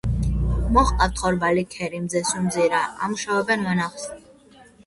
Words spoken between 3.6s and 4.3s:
ვენახს.